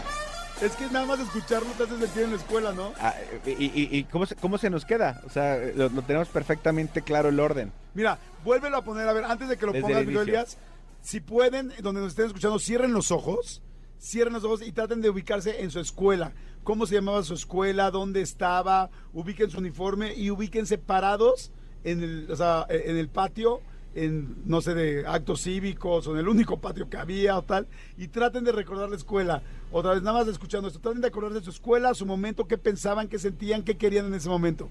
[0.62, 2.94] es que nada más escucharlo te hace sentir en la escuela, ¿no?
[3.00, 5.22] Ah, ¿Y, y, y cómo, se, cómo se nos queda?
[5.26, 7.74] O sea, lo, lo tenemos perfectamente claro el orden.
[7.94, 10.30] Mira, vuélvelo a poner, a ver, antes de que lo Desde pongas, el Miguel.
[10.30, 10.58] Elías,
[11.02, 13.62] si pueden, donde nos estén escuchando, cierren los ojos,
[14.04, 16.34] cierren los ojos y traten de ubicarse en su escuela.
[16.64, 17.90] ¿Cómo se llamaba su escuela?
[17.90, 18.90] ¿Dónde estaba?
[19.14, 21.52] Ubiquen su uniforme y ubíquense parados
[21.84, 23.62] en el, o sea, en el patio,
[23.96, 27.68] en, no sé, de actos cívicos o en el único patio que había o tal,
[27.98, 29.42] y traten de recordar la escuela.
[29.72, 32.58] Otra vez, nada más escuchando esto, traten de acordarse de su escuela, su momento, qué
[32.58, 34.70] pensaban, qué sentían, qué querían en ese momento.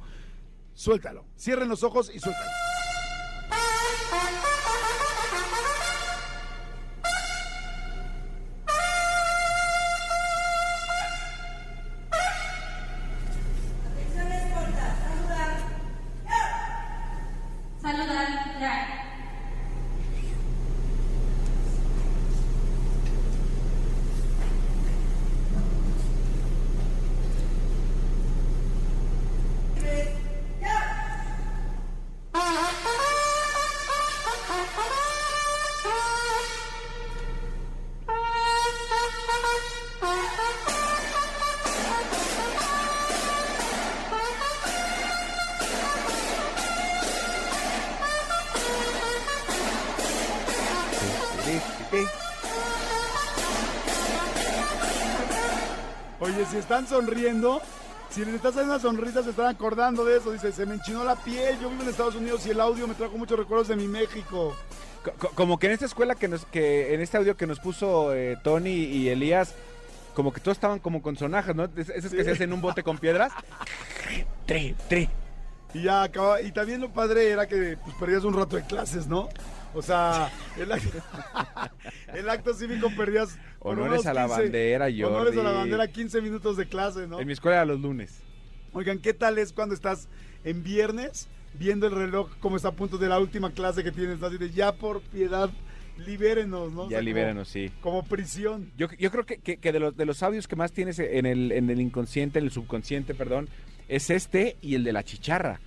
[0.75, 1.25] Suéltalo.
[1.39, 2.72] Cierren los ojos y suéltalo.
[18.63, 19.02] Okay.
[56.53, 57.61] Si están sonriendo,
[58.11, 60.31] si les estás haciendo una sonrisa, se están acordando de eso.
[60.33, 62.95] Dice, se me enchinó la piel, yo vivo en Estados Unidos y el audio me
[62.95, 64.55] trajo muchos recuerdos de mi México.
[65.03, 67.59] Co- co- Como que en esta escuela que nos, que en este audio que nos
[67.59, 69.55] puso eh, Tony y Elías,
[70.15, 71.65] como que todos estaban como con sonajas, ¿no?
[71.77, 73.33] Es- Esas que se hacen en un bote con piedras.
[74.47, 75.09] Tri, tri.
[75.75, 76.41] Y ya acaba.
[76.43, 79.29] Y también lo padre era que pues, perdías un rato de clases, ¿no?
[79.75, 81.03] O sea, el, act-
[82.15, 83.39] el acto cívico perdías.
[83.61, 87.21] Honores a la bandera, Honores a la bandera, 15 minutos de clase, ¿no?
[87.21, 88.21] En mi escuela era los lunes.
[88.73, 90.09] Oigan, ¿qué tal es cuando estás
[90.45, 94.23] en viernes viendo el reloj como está a punto de la última clase que tienes?
[94.23, 95.49] Así de, ya por piedad,
[95.99, 96.83] libérenos, ¿no?
[96.83, 97.71] O Ya sea, libéranos, sí.
[97.81, 98.71] Como, como prisión.
[98.77, 101.25] Yo, yo creo que, que- que de, los, de los audios que más tienes en
[101.27, 103.49] el, en el inconsciente, en el subconsciente, perdón,
[103.89, 105.61] es este y el de la chicharra.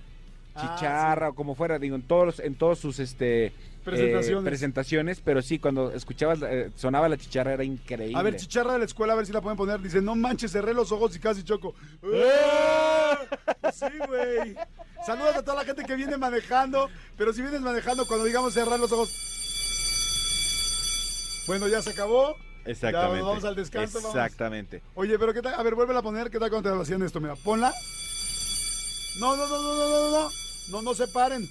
[0.54, 3.52] Ah, Chicharra o como fuera, digo, en todos, los- en todos sus este,
[3.84, 4.42] Presentaciones.
[4.46, 8.18] eh, presentaciones, pero sí, cuando escuchabas, eh, sonaba la chicharra era increíble.
[8.18, 9.80] A ver, chicharra de la escuela, a ver si la pueden poner.
[9.80, 11.74] Dice, no manches, cerré los ojos y casi choco.
[12.00, 12.14] Pues
[13.74, 14.56] sí, güey.
[15.04, 16.88] Saludos a toda la gente que viene manejando.
[17.18, 19.12] Pero si vienes manejando, cuando digamos cerrar los ojos.
[21.46, 22.34] Bueno, ya se acabó.
[22.64, 23.18] Exactamente.
[23.20, 24.16] Ya, vamos al descanso, vamos.
[24.16, 24.82] Exactamente.
[24.94, 25.54] Oye, pero ¿qué tal?
[25.54, 26.30] A ver, vuélvela a poner.
[26.30, 27.20] ¿Qué tal cuando te hacían esto?
[27.20, 27.72] Mira, ponla.
[29.18, 30.30] No, no, no, no, no, no, no.
[30.70, 31.48] No, no se paren.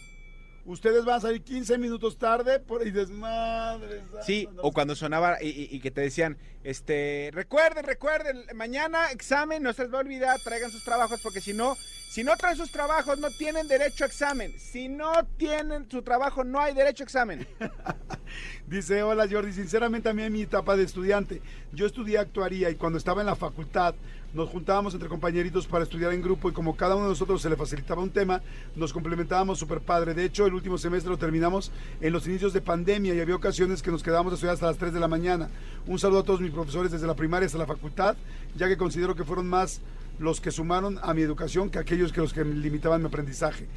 [0.65, 2.85] Ustedes van a salir 15 minutos tarde por...
[2.85, 4.01] y desmadre.
[4.25, 9.61] Sí, o cuando sonaba y, y- y que te decían, este, recuerden, recuerden, mañana examen,
[9.61, 11.75] no se les va a olvidar, traigan sus trabajos, porque si no,
[12.09, 14.51] si no traen sus trabajos, no tienen derecho a examen.
[14.59, 17.47] Si no tienen su trabajo, no hay derecho a examen.
[18.67, 22.75] Dice, hola Jordi, sinceramente a mí en mi etapa de estudiante, yo estudié actuaría y
[22.75, 23.93] cuando estaba en la facultad
[24.35, 27.49] nos juntábamos entre compañeritos para estudiar en grupo y como cada uno de nosotros se
[27.49, 28.41] le facilitaba un tema,
[28.75, 30.13] nos complementábamos súper padre.
[30.13, 31.71] De hecho, el último semestre lo terminamos
[32.01, 34.77] en los inicios de pandemia y había ocasiones que nos quedábamos a estudiar hasta las
[34.77, 35.49] 3 de la mañana.
[35.87, 38.17] Un saludo a todos mis profesores desde la primaria hasta la facultad,
[38.57, 39.79] ya que considero que fueron más
[40.19, 43.67] los que sumaron a mi educación que aquellos que los que limitaban mi aprendizaje.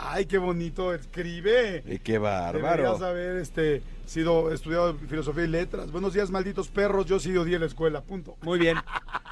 [0.00, 1.82] Ay, qué bonito escribe.
[2.02, 5.92] qué Deberías haber este, sido estudiado filosofía y letras.
[5.92, 7.06] Buenos días, malditos perros.
[7.06, 8.00] Yo sí odié la escuela.
[8.02, 8.36] Punto.
[8.42, 8.76] Muy bien.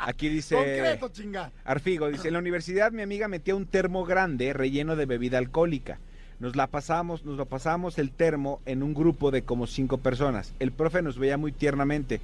[0.00, 0.54] Aquí dice...
[0.54, 1.50] Concreto, chinga.
[1.64, 5.98] Arfigo dice, en la universidad mi amiga metía un termo grande relleno de bebida alcohólica.
[6.38, 10.54] Nos la pasamos, nos lo pasamos el termo en un grupo de como cinco personas.
[10.60, 12.20] El profe nos veía muy tiernamente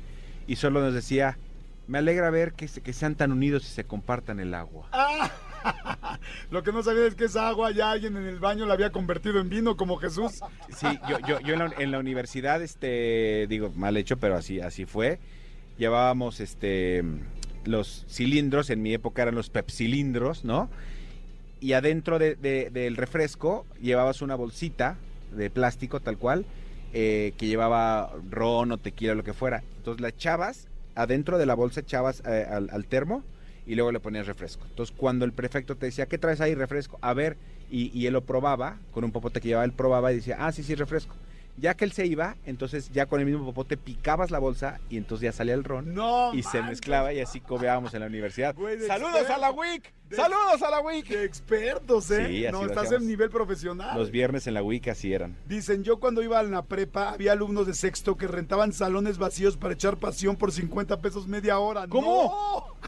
[0.46, 1.38] y solo nos decía,
[1.86, 4.88] me alegra ver que, se- que sean tan unidos y se compartan el agua.
[6.50, 8.90] Lo que no sabía es que esa agua ya alguien en el baño la había
[8.90, 10.40] convertido en vino como Jesús.
[10.76, 15.18] Sí, yo, yo, en, la, universidad, este, digo, mal hecho, pero así, así fue.
[15.78, 17.02] Llevábamos este
[17.64, 20.70] los cilindros, en mi época eran los pepsilindros, ¿no?
[21.60, 24.96] Y adentro de- de- del refresco llevabas una bolsita
[25.36, 26.46] de plástico tal cual,
[26.94, 29.62] eh, que llevaba ron o tequila, lo que fuera.
[29.76, 33.22] Entonces la echabas, adentro de la bolsa echabas eh, al, al termo
[33.68, 34.64] y luego le ponías refresco.
[34.68, 36.54] Entonces, cuando el prefecto te decía, ¿qué traes ahí?
[36.54, 36.98] Refresco.
[37.02, 37.36] A ver,
[37.70, 40.50] y, y él lo probaba, con un popote que llevaba, él probaba y decía, ah,
[40.52, 41.14] sí, sí, refresco.
[41.60, 44.96] Ya que él se iba, entonces ya con el mismo popote picabas la bolsa y
[44.96, 45.92] entonces ya salía el ron.
[45.92, 48.54] No, y se mezclaba y así cobeábamos en la universidad.
[48.86, 49.92] ¡Saludos a la WIC!
[50.08, 51.08] De- ¡Saludos a la WIC!
[51.08, 52.26] De expertos, ¿eh?
[52.28, 53.98] Sí, así no, estás en nivel profesional.
[53.98, 55.36] Los viernes en la WIC así eran.
[55.48, 59.56] Dicen, yo cuando iba a la prepa había alumnos de sexto que rentaban salones vacíos
[59.56, 61.88] para echar pasión por 50 pesos media hora.
[61.88, 62.70] ¿Cómo?
[62.80, 62.87] ¡No!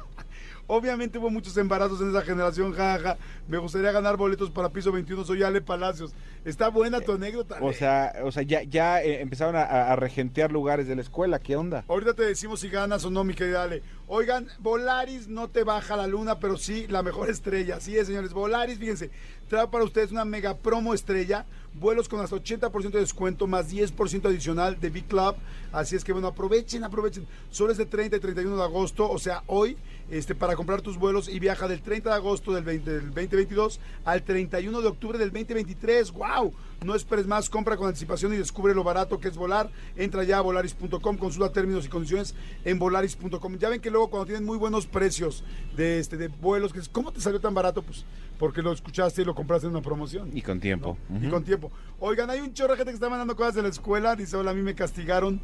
[0.73, 3.19] Obviamente hubo muchos embarazos en esa generación, jaja.
[3.49, 6.13] Me gustaría ganar boletos para piso 21, soy Ale Palacios.
[6.45, 7.59] Está buena tu anécdota.
[7.61, 11.41] O sea, o sea ya, ya eh, empezaron a, a regentear lugares de la escuela.
[11.41, 11.85] ¿Qué onda?
[11.89, 13.83] Ahorita te decimos si ganas o no, mi querida Ale.
[14.07, 17.77] Oigan, Volaris no te baja la luna, pero sí la mejor estrella.
[17.77, 18.33] Así es, señores.
[18.33, 19.11] Volaris, fíjense,
[19.49, 21.47] trae para ustedes una mega promo estrella.
[21.75, 25.35] Vuelos con hasta 80% de descuento, más 10% adicional de B-Club.
[25.73, 27.27] Así es que, bueno, aprovechen, aprovechen.
[27.51, 29.77] Solo es de 30 y 31 de agosto, o sea, hoy,
[30.11, 33.81] este, para comprar tus vuelos y viaja del 30 de agosto del, 20 del 2022
[34.05, 36.13] al 31 de octubre del 2023.
[36.13, 36.53] ¡Wow!
[36.85, 39.71] No esperes más, compra con anticipación y descubre lo barato que es volar.
[39.97, 43.59] Entra ya a volaris.com, consulta términos y condiciones en volaris.com.
[43.59, 45.45] Ya ven que luego cuando tienen muy buenos precios
[45.77, 47.83] de, este, de vuelos, que ¿cómo te salió tan barato?
[47.83, 48.05] Pues
[48.41, 50.31] porque lo escuchaste y lo compraste en una promoción.
[50.33, 50.97] Y con tiempo.
[51.11, 51.27] ¿no?
[51.27, 51.71] Y con tiempo.
[51.99, 54.17] Oigan, hay un chorro de gente que está mandando cosas de la escuela.
[54.17, 55.43] Dice, hola, a mí me castigaron.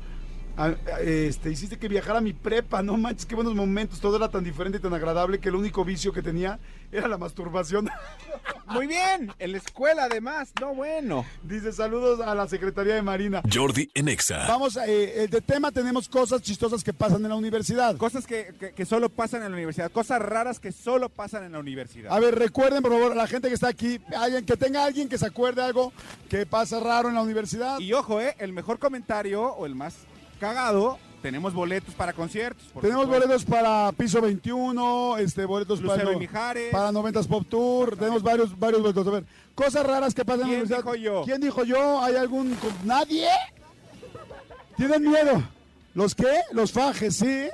[1.01, 4.43] Este, hiciste que viajara a mi prepa, no manches, qué buenos momentos, todo era tan
[4.43, 6.59] diferente y tan agradable que el único vicio que tenía
[6.91, 7.89] era la masturbación.
[8.69, 11.25] Muy bien, en la escuela además, no bueno.
[11.43, 13.43] Dice, saludos a la Secretaría de Marina.
[13.53, 14.47] Jordi en Exa.
[14.49, 17.97] Vamos, eh, eh, de tema tenemos cosas chistosas que pasan en la universidad.
[17.97, 21.53] Cosas que, que- que solo pasan en la universidad, cosas raras que solo pasan en
[21.53, 22.13] la universidad.
[22.13, 25.09] A ver, recuerden, por favor, a la gente que está aquí, alguien que tenga alguien
[25.09, 25.93] que se acuerde algo
[26.29, 27.79] que pasa raro en la universidad.
[27.79, 29.95] Y ojo, eh, el mejor comentario o el más
[30.37, 32.65] cagado, tenemos boletos para conciertos.
[32.73, 33.27] por Tenemos supuesto.
[33.27, 36.71] boletos para Piso 21, este, boletos Lucero para, y Mijares.
[36.73, 37.97] para 90s Pop Tour.
[37.97, 39.07] Tenemos varios, varios boletos.
[39.07, 40.79] A ver, cosas raras que pasan en la ¿Quién universidad.
[40.79, 41.23] dijo yo?
[41.25, 42.03] ¿Quién dijo yo?
[42.03, 42.55] ¿Hay algún...?
[42.55, 43.29] co- ¿Nadie?
[44.77, 45.43] ¿Tienen miedo?
[45.95, 46.31] ¿Los qué?
[46.53, 47.49] Los fajes, sí.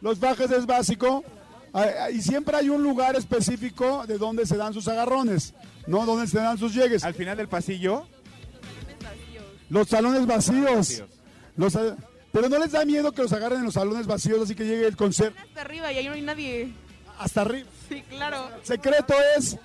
[0.00, 1.24] Los fajes es básico.
[1.72, 5.54] Ah, ah, Y siempre hay un lugar específico de donde se dan sus agarrones,
[5.86, 6.06] ¿no?
[6.06, 7.04] Donde se dan sus llegues.
[7.04, 8.06] Al final del pasillo,
[9.68, 10.64] Los salones vacíos.
[10.76, 11.08] vacíos.
[11.56, 11.96] Los sa-
[12.32, 14.86] pero no les da miedo que los agarren en los salones vacíos, así que llegue
[14.86, 16.72] el concierto hasta arriba y ahí no hay nadie.
[17.18, 17.68] hasta arriba.
[17.88, 18.48] Sí, claro.
[18.62, 19.56] Secreto es.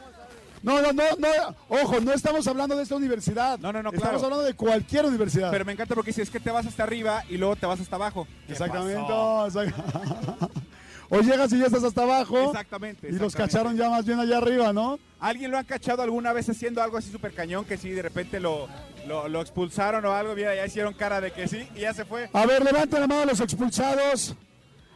[0.63, 1.55] No, no, no, no.
[1.69, 3.59] Ojo, no estamos hablando de esta universidad.
[3.59, 4.23] No, no, no, Estamos claro.
[4.25, 5.51] hablando de cualquier universidad.
[5.51, 7.97] pero me encanta porque dices que te vas hasta arriba y luego te vas hasta
[7.97, 8.27] abajo.
[8.47, 8.99] ¿Qué Exactamente.
[11.09, 12.37] o llegas y ya estás hasta abajo.
[12.51, 13.07] Exactamente.
[13.09, 14.99] Y los cacharon ya más bien allá arriba, ¿no?
[15.19, 18.39] ¿Alguien lo han cachado alguna vez haciendo algo así súper cañón que sí, de repente
[18.39, 18.67] lo,
[19.07, 20.35] lo, lo expulsaron o algo?
[20.35, 22.29] Mira, ya hicieron cara de que sí y ya se fue.
[22.33, 24.35] A ver, levanten la mano a los expulsados.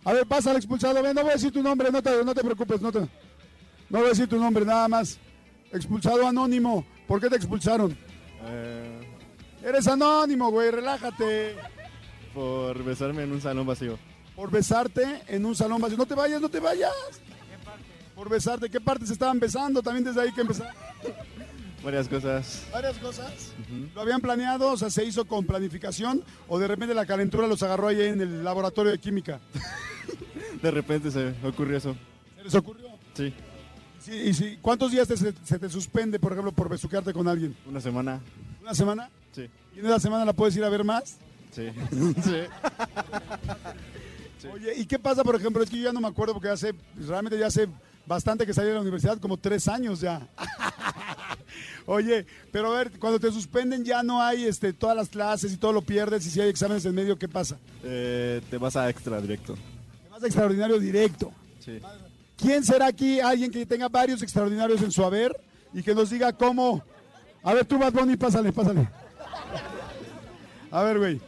[0.03, 1.01] A ver, pasa al expulsado.
[1.01, 2.81] Ven, no voy a decir tu nombre, no te, no te preocupes.
[2.81, 3.07] No, te, no
[3.99, 5.19] voy a decir tu nombre, nada más.
[5.71, 6.85] Expulsado anónimo.
[7.07, 7.97] ¿Por qué te expulsaron?
[8.45, 9.01] Eh,
[9.63, 11.55] Eres anónimo, güey, relájate.
[12.33, 13.97] por besarme en un salón vacío.
[14.39, 15.97] Por besarte en un salón vacío.
[15.97, 16.93] No te vayas, no te vayas.
[18.15, 18.69] Por besarte.
[18.69, 19.81] ¿Qué partes estaban besando?
[19.83, 20.73] También desde ahí que empezaron.
[21.83, 22.63] Varias cosas.
[22.71, 23.51] Varias cosas.
[23.93, 24.71] ¿Lo habían planeado?
[24.71, 26.23] O sea, ¿se hizo con planificación?
[26.47, 29.41] ¿O de repente la calentura los agarró ahí en el laboratorio de química?
[30.61, 31.97] De repente se ocurrió eso.
[32.37, 32.87] ¿Se les ocurrió?
[33.15, 33.33] Sí,
[33.99, 37.27] Sí, y sí, ¿Cuántos días te- se, se te suspende, por ejemplo, por besuquearte con
[37.27, 37.57] alguien?
[37.65, 38.21] una semana.
[38.61, 39.09] ¿Una semana?
[39.35, 41.17] Sí, ¿Y en esa semana la puedes ir a ver más?
[41.51, 41.67] sí,
[42.23, 42.37] sí.
[44.53, 45.61] Oye, ¿y qué pasa, por ejemplo?
[45.61, 46.73] Es que yo ya no me acuerdo porque hace,
[47.07, 47.67] realmente ya hace
[48.05, 50.27] bastante que salí de la universidad, como tres años ya.
[51.85, 55.57] Oye, pero a ver, cuando te suspenden ya no hay este, todas las clases y
[55.57, 57.57] todo lo pierdes y si hay exámenes en medio, ¿qué pasa?
[57.83, 59.55] Eh, te vas a extra directo.
[59.55, 61.31] Te vas a extraordinario directo.
[61.59, 61.79] Sí.
[62.37, 65.35] ¿Quién será aquí alguien que tenga varios extraordinarios en su haber
[65.73, 66.83] y que nos diga cómo?
[67.43, 68.87] A ver, tú, Bad Bunny, pásale, pásale.
[70.71, 71.21] A ver, güey.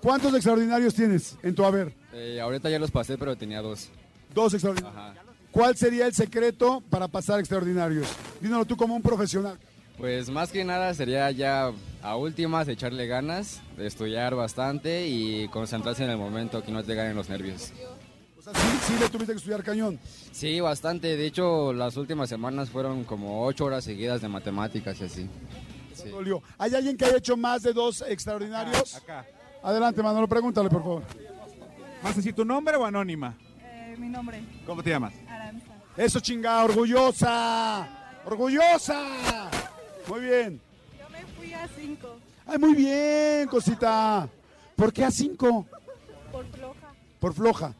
[0.00, 1.97] ¿Cuántos extraordinarios tienes en tu haber?
[2.12, 3.88] Eh, ahorita ya los pasé, pero tenía dos.
[4.34, 4.96] Dos extraordinarios.
[4.96, 5.14] Ajá.
[5.50, 8.06] ¿Cuál sería el secreto para pasar extraordinarios?
[8.40, 9.58] Dímelo tú como un profesional.
[9.96, 16.10] Pues más que nada sería ya a últimas echarle ganas, estudiar bastante y concentrarse en
[16.10, 17.72] el momento, que no te ganen los nervios.
[18.38, 19.98] O sea, sí, sí le tuviste que estudiar cañón.
[20.30, 21.16] Sí, bastante.
[21.16, 25.28] De hecho, las últimas semanas fueron como ocho horas seguidas de matemáticas y así.
[25.94, 26.12] Sí.
[26.58, 28.94] ¿Hay alguien que haya hecho más de dos extraordinarios?
[28.94, 29.26] Acá.
[29.64, 31.02] Adelante, Manolo, pregúntale, por favor.
[32.02, 33.36] ¿Vas a decir tu nombre o anónima?
[33.62, 35.12] Eh, mi nombre, ¿Cómo te llamas?
[35.28, 35.66] Aranza.
[35.96, 37.88] Eso chingada, orgullosa.
[38.24, 39.50] Orgullosa.
[40.08, 40.60] Muy bien.
[40.98, 44.28] Yo me fui a cinco Ay, muy bien, cosita.
[44.76, 45.66] ¿Por qué a cinco?
[46.32, 46.94] por floja.
[47.18, 47.74] Por floja.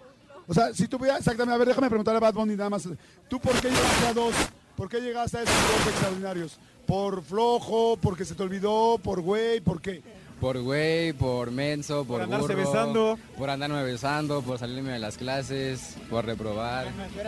[0.46, 2.88] O sea, si tú hubieras, exactamente, a ver, déjame preguntarle a Bad Bunny nada más.
[3.28, 4.34] ¿Tú por qué llegaste a dos?
[4.76, 6.58] ¿Por qué llegaste a esos dos extraordinarios?
[6.86, 7.96] ¿Por flojo?
[8.00, 8.98] ¿Porque se te olvidó?
[9.02, 9.60] ¿Por güey?
[9.60, 10.02] ¿Por qué?
[10.40, 13.18] Por güey, por menso, por, Por andarse burro, besando.
[13.36, 16.86] por andarme besando, por salirme de las clases, por reprobar.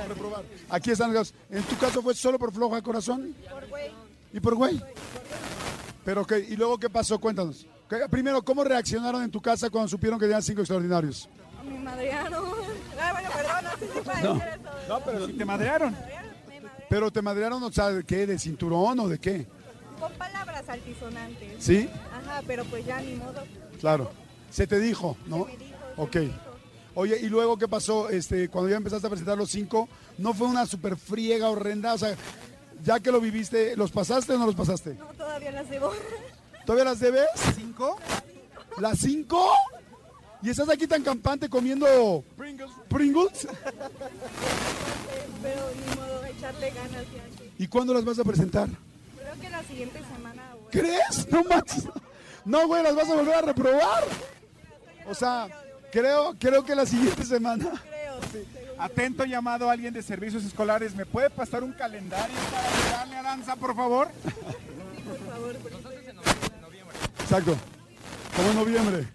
[0.09, 0.45] Reprobar.
[0.69, 1.35] Aquí están los.
[1.51, 3.35] ¿En tu caso fue solo por flojo de corazón?
[3.51, 3.91] Por güey.
[4.33, 4.81] ¿Y por güey?
[6.05, 7.19] Pero ok, ¿y luego qué pasó?
[7.19, 7.67] Cuéntanos.
[7.89, 11.29] ¿Qué- Primero, ¿cómo reaccionaron en tu casa cuando supieron que tenían cinco extraordinarios?
[11.69, 12.45] Me madrearon.
[13.01, 14.89] Ah, bueno, perdón, no sé si puede decir eso.
[14.89, 15.93] No, pero si te madrearon.
[15.93, 16.31] Me madrearon
[16.89, 18.27] Pero te madrearon, o sea, ¿de qué?
[18.27, 19.47] ¿De cinturón o de qué?
[20.01, 21.53] Con palabras altisonantes.
[21.59, 21.89] ¿Sí?
[22.13, 23.45] Ajá, pero pues ya ni modo.
[23.79, 24.11] Claro.
[24.51, 25.45] Se te dijo, ¿no?
[25.47, 26.15] Se me dijo, se Ok.
[26.17, 26.37] me dijo.
[26.95, 28.09] Oye, ¿y luego qué pasó?
[28.09, 31.95] Este, cuando ya empezaste a presentar los cinco, ¿no fue una super friega horrenda?
[31.95, 32.17] O sea,
[32.83, 34.95] ya que lo viviste, ¿los pasaste o no los pasaste?
[34.95, 35.93] No, todavía las debo.
[36.67, 37.29] ¿Todavía las debes?
[37.55, 37.97] ¿Cinco?
[38.79, 39.51] ¿Las cinco?
[40.43, 42.71] ¿Y estás aquí tan campante comiendo Pringles?
[42.89, 43.47] ¿Pringles?
[45.43, 47.05] pero ni modo, echarle ganas
[47.59, 48.69] ¿Y cuándo las vas a presentar?
[49.41, 50.43] Creo que la siguiente semana.
[50.55, 50.71] güey.
[50.71, 51.29] ¿Crees?
[51.31, 51.85] No manches.
[52.45, 54.05] No, güey, las vas a volver a reprobar.
[55.09, 55.49] O sea,
[55.93, 57.65] creo, creo que la siguiente semana.
[57.65, 58.45] Creo, sí.
[58.79, 60.95] Atento llamado a alguien de servicios escolares.
[60.95, 64.09] ¿Me puede pasar un calendario para darle a danza, por favor?
[67.21, 67.57] Exacto.
[68.37, 69.09] Como en noviembre.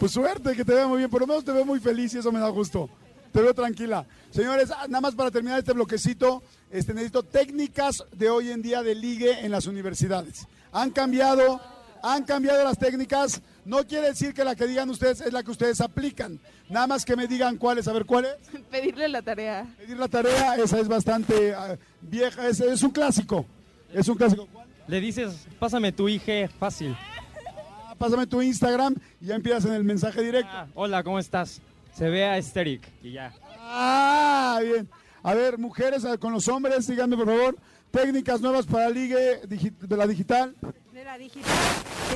[0.00, 1.10] Pues suerte, que te vea muy bien.
[1.10, 2.88] Por lo menos te veo muy feliz y eso me da gusto.
[3.32, 4.06] Te veo tranquila.
[4.30, 8.82] Señores, ah, nada más para terminar este bloquecito, este, necesito técnicas de hoy en día
[8.82, 10.46] de ligue en las universidades.
[10.72, 11.60] Han cambiado,
[12.02, 13.40] han cambiado las técnicas.
[13.64, 16.38] No quiere decir que la que digan ustedes es la que ustedes aplican.
[16.68, 17.88] Nada más que me digan cuáles.
[17.88, 18.60] A ver, ¿cuál es?
[18.70, 19.66] Pedirle la tarea.
[19.78, 23.46] Pedir la tarea, esa es bastante ah, vieja, es, es un clásico.
[23.92, 24.48] Es un clásico.
[24.88, 26.96] Le dices, pásame tu IG fácil.
[26.96, 30.50] Ah, Pásame tu Instagram y ya empiezas en el mensaje directo.
[30.52, 31.60] Ah, hola, ¿cómo estás?
[31.94, 33.32] Se ve aesthetic y ya.
[33.58, 34.88] Ah, bien.
[35.26, 37.56] A ver, mujeres con los hombres, díganme por favor,
[37.90, 40.54] técnicas nuevas para ligue digi- de la digital.
[40.92, 41.52] De la digital.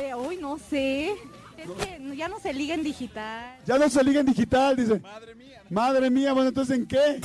[0.00, 1.10] Eh, uy, no sé.
[1.58, 3.58] Es que ya no se liga en digital.
[3.66, 5.00] Ya no se liga en digital, dice.
[5.00, 5.62] Madre mía.
[5.70, 7.20] Madre mía, bueno, entonces ¿en qué?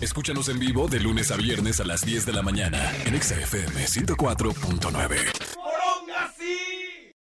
[0.00, 3.36] Escúchanos en vivo de lunes a viernes a las 10 de la mañana en Exa
[3.36, 5.16] FM 104.9.